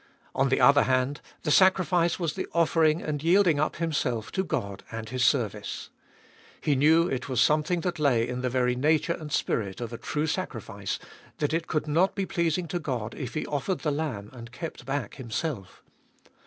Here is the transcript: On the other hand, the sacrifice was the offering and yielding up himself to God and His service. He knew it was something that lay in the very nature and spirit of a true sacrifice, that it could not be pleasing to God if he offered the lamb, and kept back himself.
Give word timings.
On 0.33 0.49
the 0.49 0.59
other 0.59 0.85
hand, 0.85 1.21
the 1.43 1.51
sacrifice 1.51 2.17
was 2.19 2.33
the 2.33 2.47
offering 2.53 3.03
and 3.03 3.21
yielding 3.21 3.59
up 3.59 3.75
himself 3.75 4.31
to 4.31 4.43
God 4.43 4.83
and 4.91 5.07
His 5.07 5.23
service. 5.23 5.91
He 6.59 6.73
knew 6.75 7.07
it 7.07 7.29
was 7.29 7.39
something 7.39 7.81
that 7.81 7.99
lay 7.99 8.27
in 8.27 8.41
the 8.41 8.49
very 8.49 8.75
nature 8.75 9.13
and 9.13 9.31
spirit 9.31 9.79
of 9.79 9.93
a 9.93 9.99
true 9.99 10.25
sacrifice, 10.25 10.97
that 11.37 11.53
it 11.53 11.67
could 11.67 11.87
not 11.87 12.15
be 12.15 12.25
pleasing 12.25 12.67
to 12.69 12.79
God 12.79 13.13
if 13.13 13.35
he 13.35 13.45
offered 13.45 13.81
the 13.81 13.91
lamb, 13.91 14.31
and 14.33 14.51
kept 14.51 14.87
back 14.87 15.17
himself. 15.17 15.83